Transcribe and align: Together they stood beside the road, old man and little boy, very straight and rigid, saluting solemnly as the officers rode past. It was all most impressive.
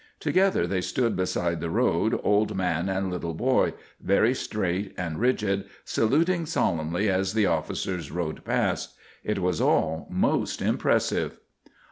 Together 0.19 0.65
they 0.65 0.81
stood 0.81 1.15
beside 1.15 1.61
the 1.61 1.69
road, 1.69 2.19
old 2.23 2.55
man 2.55 2.89
and 2.89 3.11
little 3.11 3.35
boy, 3.35 3.71
very 4.01 4.33
straight 4.33 4.95
and 4.97 5.19
rigid, 5.19 5.65
saluting 5.85 6.43
solemnly 6.47 7.07
as 7.07 7.35
the 7.35 7.45
officers 7.45 8.09
rode 8.09 8.43
past. 8.43 8.95
It 9.23 9.37
was 9.37 9.61
all 9.61 10.07
most 10.09 10.59
impressive. 10.59 11.37